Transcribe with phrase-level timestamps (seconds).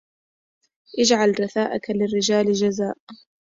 [0.99, 2.97] اجعل رثاءك للرجال جزاء